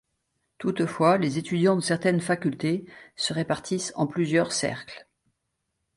Toutefois, 0.57 1.19
les 1.19 1.37
étudiants 1.37 1.75
de 1.75 1.81
certaines 1.81 2.21
facultés 2.21 2.87
se 3.15 3.35
répartissent 3.35 3.93
en 3.95 4.07
plusieurs 4.07 4.51
cercles. 4.51 5.07